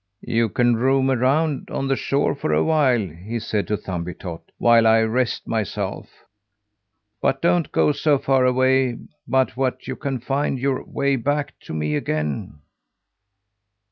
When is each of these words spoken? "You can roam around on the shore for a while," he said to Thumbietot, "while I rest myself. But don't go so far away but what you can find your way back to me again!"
"You 0.25 0.49
can 0.49 0.77
roam 0.77 1.11
around 1.11 1.69
on 1.69 1.87
the 1.87 1.95
shore 1.95 2.33
for 2.33 2.51
a 2.53 2.63
while," 2.63 3.05
he 3.07 3.37
said 3.37 3.67
to 3.67 3.77
Thumbietot, 3.77 4.41
"while 4.57 4.87
I 4.87 5.01
rest 5.01 5.47
myself. 5.47 6.09
But 7.21 7.39
don't 7.39 7.71
go 7.71 7.91
so 7.91 8.17
far 8.17 8.43
away 8.43 8.97
but 9.27 9.55
what 9.55 9.87
you 9.87 9.95
can 9.95 10.19
find 10.19 10.57
your 10.57 10.83
way 10.85 11.17
back 11.17 11.53
to 11.65 11.75
me 11.75 11.95
again!" 11.95 12.61